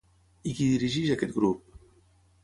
I 0.51 0.53
qui 0.59 0.69
dirigeix 0.69 1.11
aquest 1.15 1.35
grup? 1.39 1.77